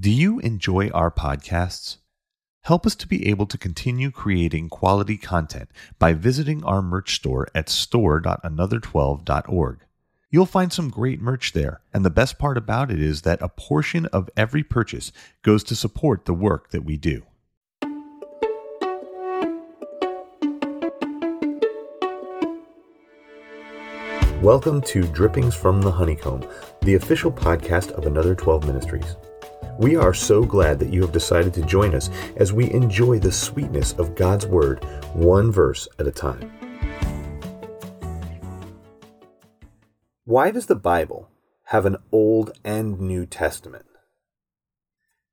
[0.00, 1.98] Do you enjoy our podcasts?
[2.62, 5.68] Help us to be able to continue creating quality content
[5.98, 9.80] by visiting our merch store at store.another12.org.
[10.30, 13.50] You'll find some great merch there, and the best part about it is that a
[13.50, 17.24] portion of every purchase goes to support the work that we do.
[24.40, 26.48] Welcome to Drippings from the Honeycomb,
[26.80, 29.16] the official podcast of Another 12 Ministries.
[29.82, 33.32] We are so glad that you have decided to join us as we enjoy the
[33.32, 36.52] sweetness of God's Word, one verse at a time.
[40.24, 41.30] Why does the Bible
[41.64, 43.86] have an Old and New Testament?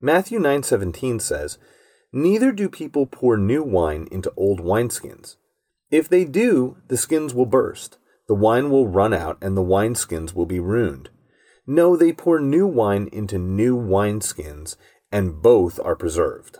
[0.00, 1.56] Matthew 9:17 says,
[2.12, 5.36] "Neither do people pour new wine into old wineskins.
[5.92, 10.34] If they do, the skins will burst, the wine will run out, and the wineskins
[10.34, 11.08] will be ruined."
[11.66, 14.76] No, they pour new wine into new wineskins,
[15.12, 16.58] and both are preserved.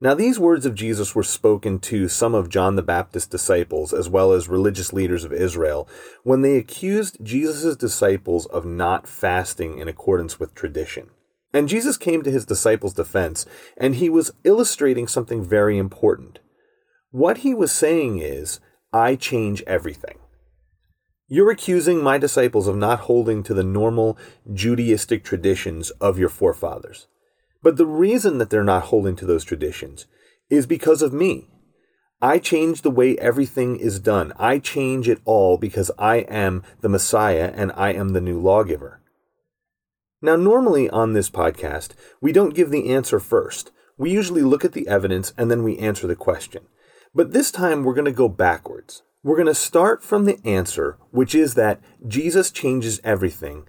[0.00, 4.08] Now, these words of Jesus were spoken to some of John the Baptist's disciples, as
[4.08, 5.88] well as religious leaders of Israel,
[6.22, 11.10] when they accused Jesus' disciples of not fasting in accordance with tradition.
[11.52, 13.44] And Jesus came to his disciples' defense,
[13.76, 16.38] and he was illustrating something very important.
[17.10, 18.60] What he was saying is,
[18.92, 20.18] I change everything.
[21.30, 24.16] You're accusing my disciples of not holding to the normal
[24.50, 27.06] Judaistic traditions of your forefathers.
[27.62, 30.06] But the reason that they're not holding to those traditions
[30.48, 31.48] is because of me.
[32.22, 34.32] I change the way everything is done.
[34.38, 39.02] I change it all because I am the Messiah and I am the new lawgiver.
[40.22, 41.90] Now, normally on this podcast,
[42.22, 43.70] we don't give the answer first.
[43.98, 46.68] We usually look at the evidence and then we answer the question.
[47.14, 49.02] But this time we're going to go backwards.
[49.28, 53.68] We're going to start from the answer, which is that Jesus changes everything.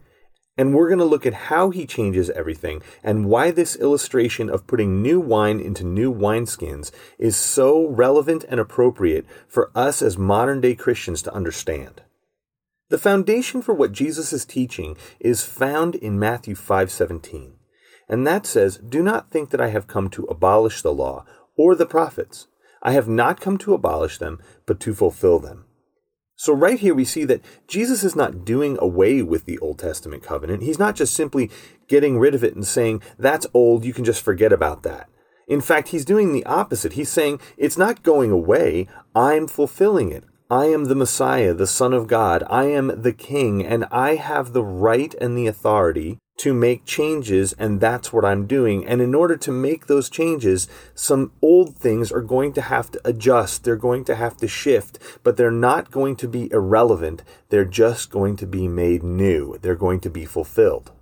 [0.57, 4.67] And we're going to look at how he changes everything and why this illustration of
[4.67, 10.61] putting new wine into new wineskins is so relevant and appropriate for us as modern
[10.61, 12.03] day Christians to understand.
[12.87, 17.55] The foundation for what Jesus is teaching is found in Matthew 5:17.
[18.07, 21.25] And that says, "Do not think that I have come to abolish the law
[21.57, 22.47] or the prophets.
[22.81, 25.65] I have not come to abolish them, but to fulfill them.
[26.35, 30.23] So, right here, we see that Jesus is not doing away with the Old Testament
[30.23, 30.63] covenant.
[30.63, 31.51] He's not just simply
[31.89, 35.09] getting rid of it and saying, that's old, you can just forget about that.
[35.49, 36.93] In fact, he's doing the opposite.
[36.93, 40.23] He's saying, it's not going away, I'm fulfilling it.
[40.49, 42.43] I am the Messiah, the Son of God.
[42.49, 47.53] I am the King, and I have the right and the authority to make changes,
[47.53, 48.87] and that's what I'm doing.
[48.87, 53.01] And in order to make those changes, some old things are going to have to
[53.03, 57.23] adjust, they're going to have to shift, but they're not going to be irrelevant.
[57.49, 60.93] They're just going to be made new, they're going to be fulfilled.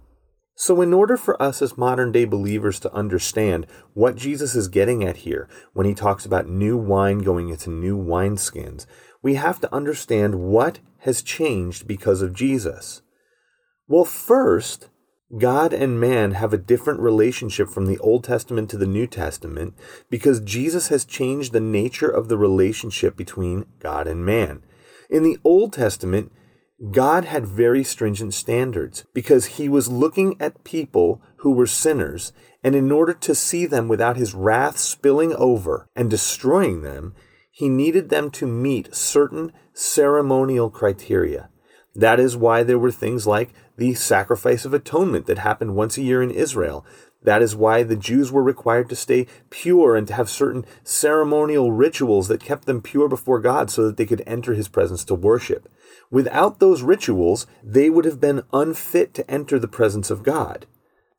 [0.55, 5.03] So, in order for us as modern day believers to understand what Jesus is getting
[5.03, 8.87] at here when he talks about new wine going into new wineskins,
[9.21, 13.03] we have to understand what has changed because of Jesus.
[13.87, 14.89] Well, first,
[15.35, 19.73] God and man have a different relationship from the Old Testament to the New Testament
[20.09, 24.63] because Jesus has changed the nature of the relationship between God and man.
[25.09, 26.31] In the Old Testament,
[26.91, 32.31] God had very stringent standards because he was looking at people who were sinners,
[32.63, 37.15] and in order to see them without his wrath spilling over and destroying them,
[37.51, 41.49] he needed them to meet certain ceremonial criteria.
[41.95, 46.01] That is why there were things like the sacrifice of atonement that happened once a
[46.01, 46.85] year in Israel.
[47.23, 51.71] That is why the Jews were required to stay pure and to have certain ceremonial
[51.71, 55.15] rituals that kept them pure before God so that they could enter his presence to
[55.15, 55.69] worship.
[56.09, 60.65] Without those rituals, they would have been unfit to enter the presence of God.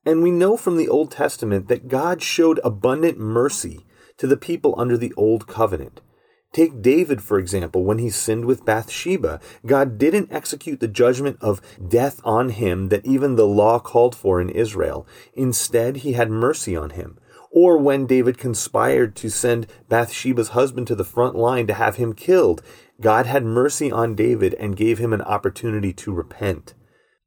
[0.05, 3.85] And we know from the Old Testament that God showed abundant mercy
[4.17, 6.01] to the people under the Old Covenant.
[6.53, 9.39] Take David, for example, when he sinned with Bathsheba.
[9.67, 14.41] God didn't execute the judgment of death on him that even the law called for
[14.41, 15.07] in Israel.
[15.35, 17.19] Instead, he had mercy on him.
[17.51, 22.13] Or when David conspired to send Bathsheba's husband to the front line to have him
[22.15, 22.63] killed,
[23.01, 26.75] God had mercy on David and gave him an opportunity to repent.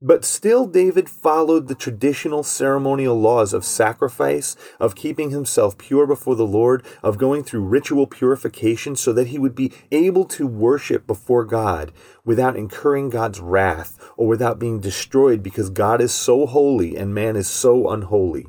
[0.03, 6.36] But still, David followed the traditional ceremonial laws of sacrifice, of keeping himself pure before
[6.36, 11.06] the Lord, of going through ritual purification so that he would be able to worship
[11.06, 11.92] before God
[12.25, 17.36] without incurring God's wrath or without being destroyed because God is so holy and man
[17.36, 18.48] is so unholy.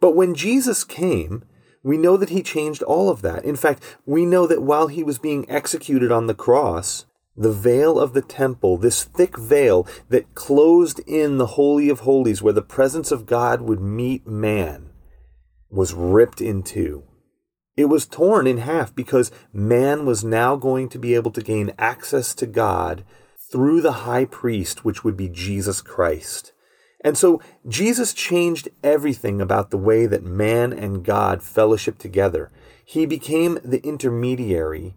[0.00, 1.44] But when Jesus came,
[1.84, 3.44] we know that he changed all of that.
[3.44, 7.98] In fact, we know that while he was being executed on the cross, The veil
[7.98, 12.62] of the temple, this thick veil that closed in the Holy of Holies where the
[12.62, 14.90] presence of God would meet man,
[15.68, 17.02] was ripped in two.
[17.76, 21.72] It was torn in half because man was now going to be able to gain
[21.76, 23.04] access to God
[23.50, 26.52] through the high priest, which would be Jesus Christ.
[27.04, 32.50] And so Jesus changed everything about the way that man and God fellowship together.
[32.84, 34.94] He became the intermediary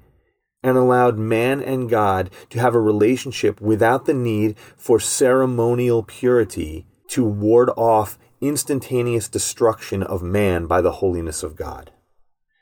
[0.68, 6.86] and allowed man and God to have a relationship without the need for ceremonial purity
[7.10, 11.92] to ward off instantaneous destruction of man by the holiness of God.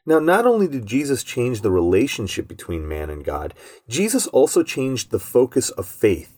[0.06, 3.56] Now, not only did Jesus change the relationship between man and God,
[3.90, 6.35] Jesus also changed the focus of faith.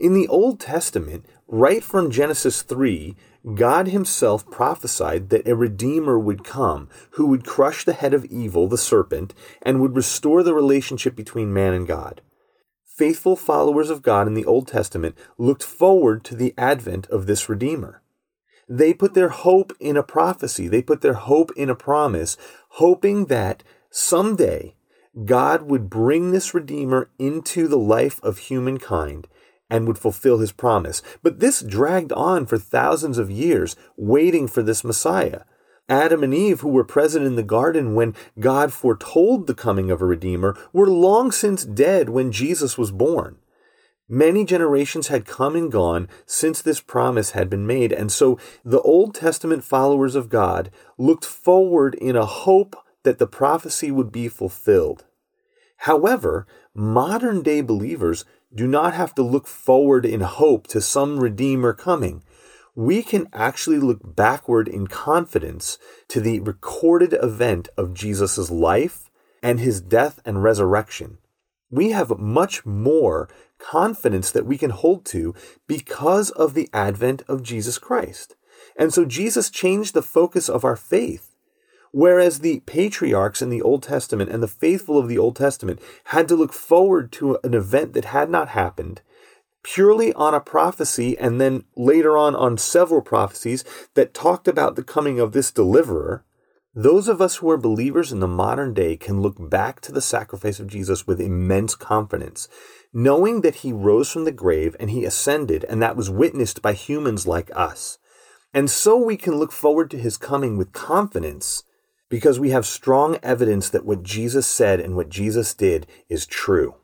[0.00, 3.14] In the Old Testament, right from Genesis 3,
[3.54, 8.66] God Himself prophesied that a Redeemer would come who would crush the head of evil,
[8.66, 12.22] the serpent, and would restore the relationship between man and God.
[12.82, 17.50] Faithful followers of God in the Old Testament looked forward to the advent of this
[17.50, 18.00] Redeemer.
[18.66, 22.38] They put their hope in a prophecy, they put their hope in a promise,
[22.70, 24.76] hoping that someday
[25.26, 29.28] God would bring this Redeemer into the life of humankind
[29.70, 31.02] and would fulfill his promise.
[31.22, 35.42] But this dragged on for thousands of years, waiting for this Messiah.
[35.88, 40.00] Adam and Eve, who were present in the garden when God foretold the coming of
[40.00, 43.38] a Redeemer, were long since dead when Jesus was born.
[44.08, 48.80] Many generations had come and gone since this promise had been made, and so the
[48.80, 54.28] Old Testament followers of God looked forward in a hope that the prophecy would be
[54.28, 55.04] fulfilled.
[55.84, 58.24] However, modern day believers
[58.54, 62.22] do not have to look forward in hope to some Redeemer coming.
[62.74, 69.10] We can actually look backward in confidence to the recorded event of Jesus' life
[69.42, 71.18] and his death and resurrection.
[71.70, 75.34] We have much more confidence that we can hold to
[75.66, 78.34] because of the advent of Jesus Christ.
[78.76, 81.29] And so Jesus changed the focus of our faith.
[81.92, 86.28] Whereas the patriarchs in the Old Testament and the faithful of the Old Testament had
[86.28, 89.02] to look forward to an event that had not happened,
[89.62, 93.64] purely on a prophecy, and then later on on several prophecies
[93.94, 96.24] that talked about the coming of this deliverer,
[96.72, 100.00] those of us who are believers in the modern day can look back to the
[100.00, 102.46] sacrifice of Jesus with immense confidence
[102.92, 106.72] knowing that he rose from the grave and he ascended, and that was witnessed by
[106.72, 107.98] humans like us.
[108.52, 111.62] And so we can look forward to his coming with confidence
[112.10, 116.74] because we have strong evidence that what Jesus said and what Jesus did is true.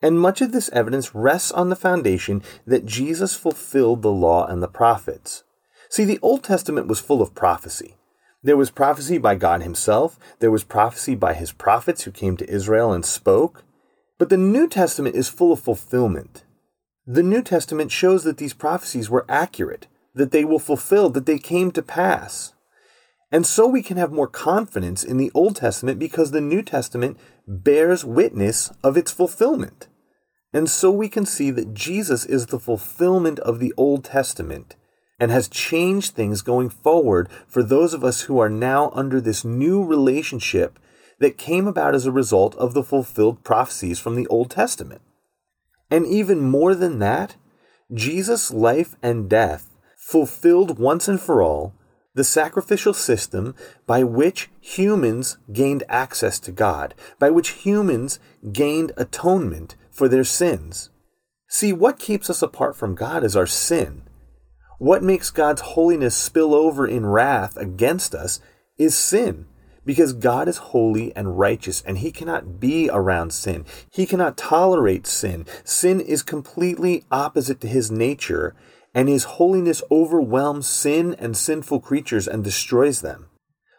[0.00, 4.62] And much of this evidence rests on the foundation that Jesus fulfilled the law and
[4.62, 5.42] the prophets.
[5.88, 7.96] See, the Old Testament was full of prophecy.
[8.42, 12.48] There was prophecy by God Himself, there was prophecy by His prophets who came to
[12.48, 13.64] Israel and spoke,
[14.18, 16.44] but the New Testament is full of fulfillment.
[17.06, 21.38] The New Testament shows that these prophecies were accurate, that they will fulfill, that they
[21.38, 22.52] came to pass.
[23.32, 27.18] And so we can have more confidence in the Old Testament because the New Testament
[27.46, 29.88] bears witness of its fulfillment.
[30.52, 34.76] And so we can see that Jesus is the fulfillment of the Old Testament
[35.18, 39.44] and has changed things going forward for those of us who are now under this
[39.44, 40.78] new relationship
[41.18, 45.00] that came about as a result of the fulfilled prophecies from the Old Testament.
[45.90, 47.36] And even more than that,
[47.92, 51.74] Jesus' life and death fulfilled once and for all
[52.16, 53.54] the sacrificial system
[53.86, 58.18] by which humans gained access to God, by which humans
[58.52, 60.90] gained atonement for their sins.
[61.46, 64.02] See, what keeps us apart from God is our sin.
[64.78, 68.40] What makes God's holiness spill over in wrath against us
[68.78, 69.46] is sin
[69.84, 73.64] because God is holy and righteous and he cannot be around sin.
[73.90, 75.46] He cannot tolerate sin.
[75.64, 78.54] Sin is completely opposite to his nature
[78.96, 83.26] and his holiness overwhelms sin and sinful creatures and destroys them.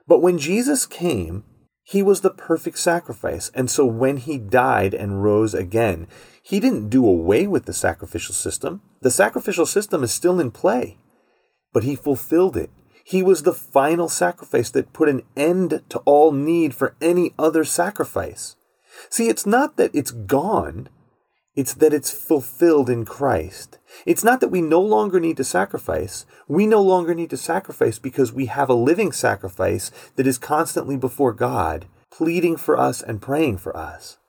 [0.05, 1.43] But when Jesus came,
[1.83, 3.49] he was the perfect sacrifice.
[3.55, 6.07] And so when he died and rose again,
[6.43, 8.81] he didn't do away with the sacrificial system.
[9.01, 10.99] The sacrificial system is still in play,
[11.73, 12.69] but he fulfilled it.
[13.03, 17.63] He was the final sacrifice that put an end to all need for any other
[17.63, 18.55] sacrifice.
[19.09, 20.89] See, it's not that it's gone,
[21.57, 23.79] it's that it's fulfilled in Christ.
[24.05, 26.27] It's not that we no longer need to sacrifice.
[26.47, 30.97] We no longer need to sacrifice because we have a living sacrifice that is constantly
[30.97, 34.19] before God, pleading for us and praying for us,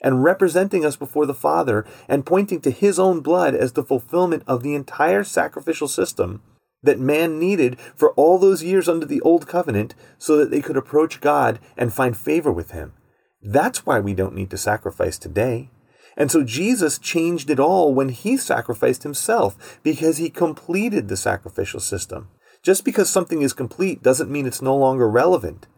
[0.00, 4.42] and representing us before the Father and pointing to His own blood as the fulfillment
[4.46, 6.42] of the entire sacrificial system
[6.82, 10.76] that man needed for all those years under the old covenant so that they could
[10.78, 12.94] approach God and find favor with him.
[13.42, 15.68] That's why we don't need to sacrifice today.
[16.18, 21.78] And so Jesus changed it all when he sacrificed himself because he completed the sacrificial
[21.78, 22.28] system.
[22.60, 25.68] Just because something is complete doesn't mean it's no longer relevant.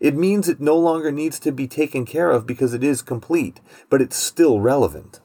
[0.00, 3.60] It means it no longer needs to be taken care of because it is complete,
[3.88, 5.20] but it's still relevant.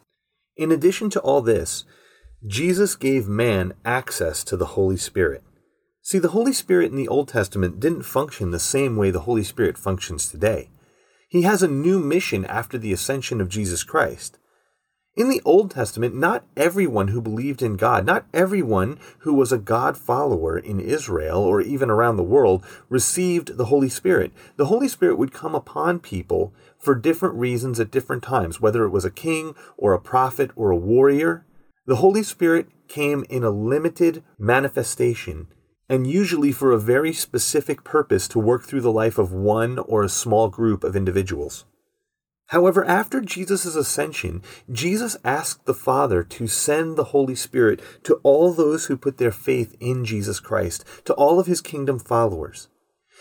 [0.56, 1.84] In addition to all this,
[2.46, 5.44] Jesus gave man access to the Holy Spirit.
[6.04, 9.44] See, the Holy Spirit in the Old Testament didn't function the same way the Holy
[9.44, 10.70] Spirit functions today.
[11.28, 14.39] He has a new mission after the ascension of Jesus Christ.
[15.20, 19.58] In the Old Testament, not everyone who believed in God, not everyone who was a
[19.58, 24.32] God follower in Israel or even around the world received the Holy Spirit.
[24.56, 28.92] The Holy Spirit would come upon people for different reasons at different times, whether it
[28.92, 31.46] was a king or a prophet or a warrior.
[31.86, 35.48] The Holy Spirit came in a limited manifestation
[35.90, 40.02] and usually for a very specific purpose to work through the life of one or
[40.02, 41.66] a small group of individuals.
[42.50, 44.42] However, after Jesus' ascension,
[44.72, 49.32] Jesus asked the Father to send the Holy Spirit to all those who put their
[49.32, 52.68] faith in Jesus Christ, to all of his kingdom followers.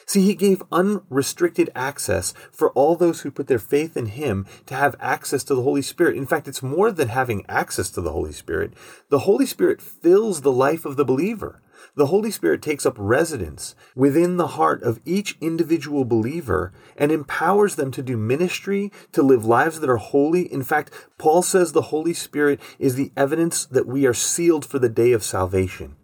[0.07, 4.75] See, he gave unrestricted access for all those who put their faith in him to
[4.75, 6.17] have access to the Holy Spirit.
[6.17, 8.73] In fact, it's more than having access to the Holy Spirit.
[9.11, 11.61] The Holy Spirit fills the life of the believer.
[11.95, 17.77] The Holy Spirit takes up residence within the heart of each individual believer and empowers
[17.77, 20.53] them to do ministry, to live lives that are holy.
[20.53, 24.79] In fact, Paul says the Holy Spirit is the evidence that we are sealed for
[24.79, 25.97] the day of salvation.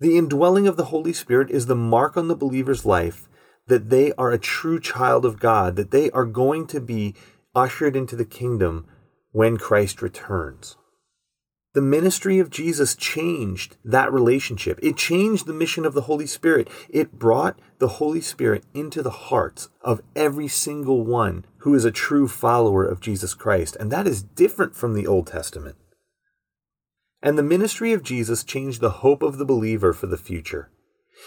[0.00, 3.28] The indwelling of the Holy Spirit is the mark on the believer's life
[3.66, 7.14] that they are a true child of God, that they are going to be
[7.54, 8.86] ushered into the kingdom
[9.32, 10.77] when Christ returns.
[11.78, 14.80] The ministry of Jesus changed that relationship.
[14.82, 16.68] It changed the mission of the Holy Spirit.
[16.88, 21.92] It brought the Holy Spirit into the hearts of every single one who is a
[21.92, 23.76] true follower of Jesus Christ.
[23.78, 25.76] And that is different from the Old Testament.
[27.22, 30.72] And the ministry of Jesus changed the hope of the believer for the future.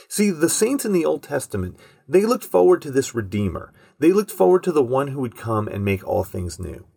[0.10, 1.79] See, the saints in the Old Testament,
[2.10, 3.72] they looked forward to this Redeemer.
[4.00, 6.88] They looked forward to the one who would come and make all things new.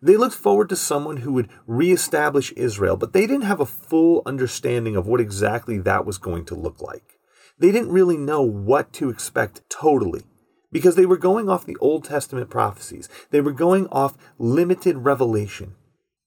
[0.00, 4.22] They looked forward to someone who would reestablish Israel, but they didn't have a full
[4.24, 7.18] understanding of what exactly that was going to look like.
[7.58, 10.22] They didn't really know what to expect totally
[10.70, 13.08] because they were going off the Old Testament prophecies.
[13.30, 15.74] They were going off limited revelation.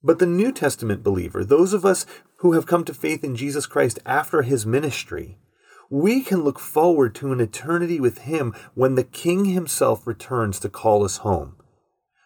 [0.04, 2.06] But the New Testament believer, those of us
[2.38, 5.38] who have come to faith in Jesus Christ after his ministry,
[5.90, 10.70] we can look forward to an eternity with him when the King himself returns to
[10.70, 11.56] call us home.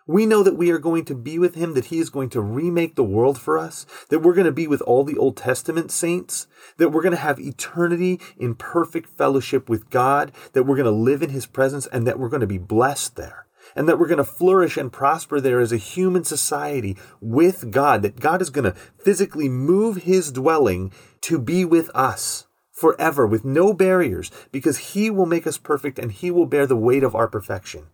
[0.08, 2.42] We know that we are going to be with him, that he is going to
[2.42, 5.92] remake the world for us, that we're going to be with all the Old Testament
[5.92, 6.46] saints,
[6.78, 10.92] that we're going to have eternity in perfect fellowship with God, that we're going to
[10.92, 14.08] live in his presence, and that we're going to be blessed there, and that we're
[14.08, 18.52] going to flourish and prosper there as a human society with God, that God is
[18.52, 24.78] going to physically move his dwelling to be with us forever with no barriers because
[24.78, 27.88] he will make us perfect and he will bear the weight of our perfection.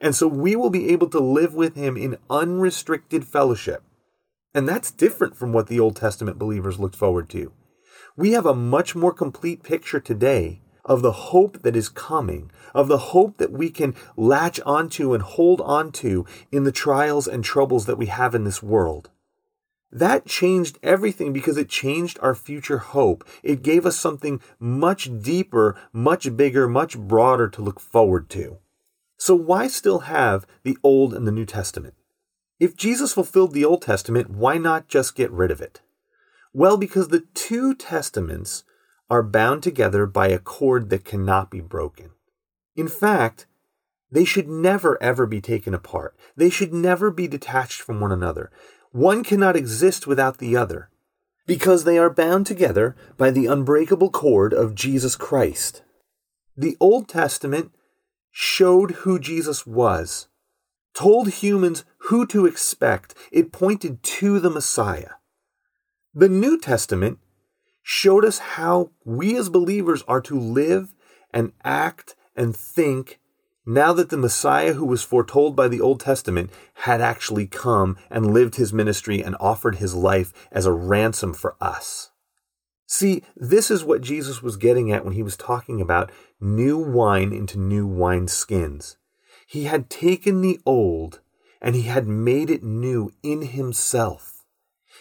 [0.00, 3.82] And so we will be able to live with him in unrestricted fellowship.
[4.54, 7.52] And that's different from what the Old Testament believers looked forward to.
[8.16, 12.88] We have a much more complete picture today of the hope that is coming, of
[12.88, 17.86] the hope that we can latch onto and hold onto in the trials and troubles
[17.86, 19.10] that we have in this world.
[19.90, 23.26] That changed everything because it changed our future hope.
[23.42, 28.58] It gave us something much deeper, much bigger, much broader to look forward to.
[29.16, 31.94] So, why still have the Old and the New Testament?
[32.58, 35.80] If Jesus fulfilled the Old Testament, why not just get rid of it?
[36.52, 38.64] Well, because the two testaments
[39.10, 42.10] are bound together by a cord that cannot be broken.
[42.74, 43.46] In fact,
[44.10, 46.16] they should never ever be taken apart.
[46.36, 48.50] They should never be detached from one another.
[48.92, 50.90] One cannot exist without the other
[51.46, 55.82] because they are bound together by the unbreakable cord of Jesus Christ.
[56.56, 57.72] The Old Testament
[58.38, 60.28] showed who Jesus was,
[60.92, 63.14] told humans who to expect.
[63.32, 65.12] It pointed to the Messiah.
[66.12, 67.18] The New Testament
[67.82, 70.92] showed us how we as believers are to live
[71.30, 73.20] and act and think
[73.64, 78.34] now that the Messiah who was foretold by the Old Testament had actually come and
[78.34, 82.10] lived his ministry and offered his life as a ransom for us.
[82.86, 87.32] See, this is what Jesus was getting at when he was talking about new wine
[87.32, 88.96] into new wine skins.
[89.46, 91.20] He had taken the old
[91.60, 94.44] and he had made it new in himself.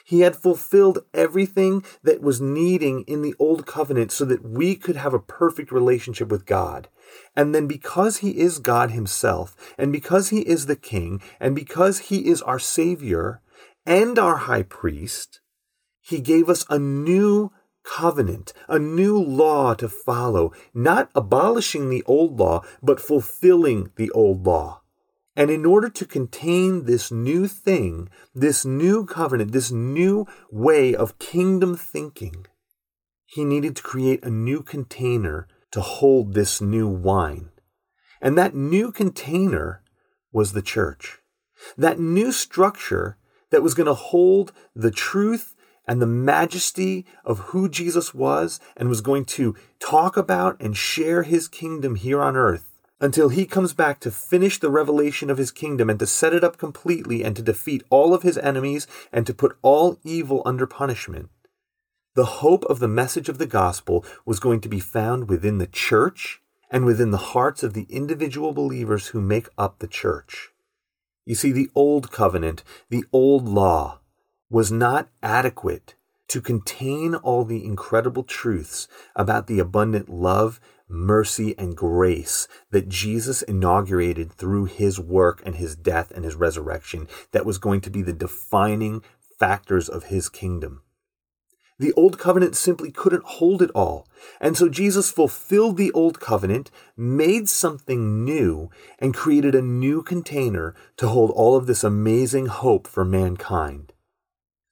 [0.03, 4.95] He had fulfilled everything that was needing in the old covenant so that we could
[4.95, 6.89] have a perfect relationship with God.
[7.35, 11.99] And then because he is God himself, and because he is the king, and because
[11.99, 13.41] he is our savior,
[13.85, 15.39] and our high priest,
[16.01, 17.51] he gave us a new
[17.85, 24.45] covenant, a new law to follow, not abolishing the old law, but fulfilling the old
[24.45, 24.81] law.
[25.35, 31.19] And in order to contain this new thing, this new covenant, this new way of
[31.19, 32.45] kingdom thinking,
[33.25, 37.49] he needed to create a new container to hold this new wine.
[38.21, 39.83] And that new container
[40.31, 41.19] was the church.
[41.77, 43.17] That new structure
[43.51, 45.54] that was going to hold the truth
[45.87, 51.23] and the majesty of who Jesus was and was going to talk about and share
[51.23, 55.51] his kingdom here on earth until he comes back to finish the revelation of his
[55.51, 59.27] kingdom and to set it up completely and to defeat all of his enemies and
[59.27, 61.29] to put all evil under punishment.
[62.15, 65.67] The hope of the message of the gospel was going to be found within the
[65.67, 70.51] church and within the hearts of the individual believers who make up the church.
[71.25, 73.99] You see, the old covenant, the old law,
[74.49, 75.95] was not adequate
[76.27, 83.41] to contain all the incredible truths about the abundant love, mercy, and grace that Jesus
[83.41, 88.01] inaugurated through his work and his death and his resurrection that was going to be
[88.01, 89.03] the defining
[89.39, 90.81] factors of his kingdom.
[91.77, 94.07] The old covenant simply couldn't hold it all.
[94.39, 100.73] And so Jesus fulfilled the old covenant, made something new, and created a new container
[100.95, 103.91] to hold all of this amazing hope for mankind.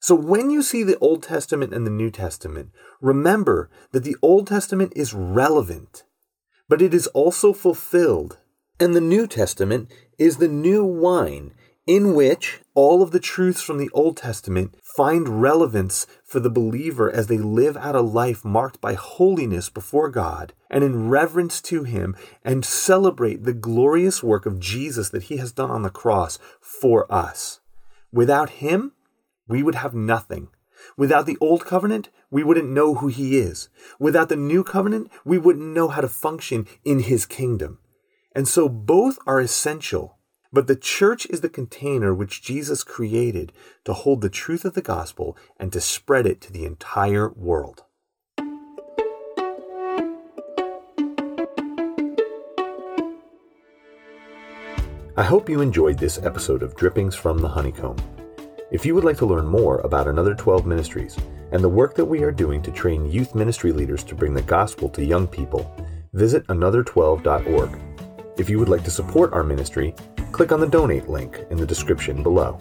[0.04, 4.46] So when you see the Old Testament and the New Testament, remember that the Old
[4.46, 6.04] Testament is relevant,
[6.68, 8.36] but it is also fulfilled.
[8.78, 11.54] And the New Testament is the new wine
[11.86, 17.10] in which all of the truths from the Old Testament find relevance for the believer
[17.10, 21.84] as they live out a life marked by holiness before God and in reverence to
[21.84, 26.38] Him and celebrate the glorious work of Jesus that He has done on the cross
[26.60, 27.60] for us.
[28.12, 28.92] Without Him,
[29.48, 30.48] we would have nothing.
[30.96, 33.68] Without the old covenant, we wouldn't know who he is.
[33.98, 37.78] Without the new covenant, we wouldn't know how to function in his kingdom.
[38.34, 40.18] And so both are essential.
[40.52, 43.52] But the church is the container which Jesus created
[43.84, 47.82] to hold the truth of the gospel and to spread it to the entire world.
[55.16, 57.96] I hope you enjoyed this episode of Drippings from the Honeycomb.
[58.74, 61.16] If you would like to learn more about Another 12 Ministries
[61.52, 64.42] and the work that we are doing to train youth ministry leaders to bring the
[64.42, 65.72] gospel to young people,
[66.12, 67.78] visit another12.org.
[68.36, 69.94] If you would like to support our ministry,
[70.32, 72.60] click on the donate link in the description below.